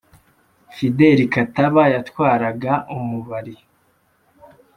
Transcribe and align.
Fideli 0.75 1.23
Kataba 1.33 1.83
yatwaraga 1.93 2.73
Umubari. 2.95 3.55